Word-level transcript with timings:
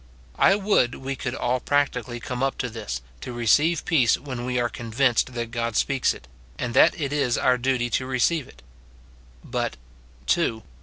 I 0.39 0.55
would 0.55 0.95
we 0.95 1.15
could 1.15 1.35
all 1.35 1.59
practically 1.59 2.19
come 2.19 2.41
up 2.41 2.57
to 2.57 2.69
this, 2.71 3.01
to 3.19 3.31
receive 3.31 3.85
peace 3.85 4.17
when 4.17 4.45
we 4.45 4.59
are 4.59 4.67
convinced 4.67 5.35
that 5.35 5.51
God 5.51 5.75
speaks 5.75 6.11
it, 6.11 6.27
and 6.57 6.73
that 6.73 6.99
it 6.99 7.13
is 7.13 7.37
our 7.37 7.59
duty 7.59 7.87
to 7.91 8.07
receive 8.07 8.47
it. 8.47 8.63
But,— 9.43 9.77
(2.) 10.25 10.63